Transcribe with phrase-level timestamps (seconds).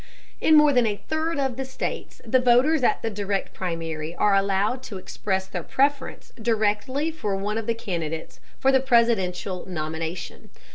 [0.39, 4.33] In more than a third of the states the voters at the Direct Primary are
[4.33, 10.49] allowed to express their preference directly for one of the candidates for the presidential nomination.